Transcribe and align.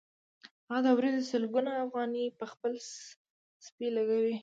هغه 0.67 0.79
د 0.85 0.87
ورځې 0.97 1.21
سلګونه 1.31 1.71
افغانۍ 1.85 2.25
په 2.39 2.45
خپل 2.51 2.71
سپي 3.65 3.87
لګوي 3.97 4.35